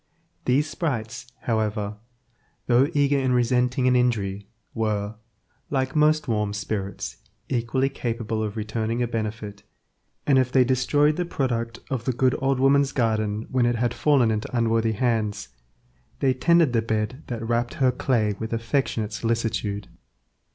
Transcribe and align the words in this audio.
These 0.45 0.67
sprites, 0.67 1.27
however, 1.41 1.97
though 2.65 2.87
eager 2.91 3.19
in 3.19 3.33
resenting 3.33 3.87
an 3.87 3.95
injury, 3.95 4.49
were, 4.73 5.13
like 5.69 5.95
most 5.95 6.27
warm 6.27 6.53
spirits, 6.53 7.17
equally 7.49 7.87
capable 7.87 8.41
of 8.41 8.57
returning 8.57 9.03
a 9.03 9.07
benefit, 9.07 9.61
and 10.25 10.39
if 10.39 10.51
they 10.51 10.63
destroyed 10.63 11.17
the 11.17 11.25
product 11.25 11.81
of 11.91 12.05
the 12.05 12.13
good 12.13 12.33
old 12.39 12.59
woman's 12.59 12.93
garden 12.93 13.43
when 13.51 13.67
it 13.67 13.75
had 13.75 13.93
fallen 13.93 14.31
into 14.31 14.57
unworthy 14.57 14.93
hands, 14.93 15.49
they 16.19 16.33
tended 16.33 16.73
the 16.73 16.81
bed 16.81 17.21
that 17.27 17.47
wrapped 17.47 17.75
her 17.75 17.91
clay 17.91 18.33
with 18.39 18.53
affectionate 18.53 19.13
solicitude. 19.13 19.87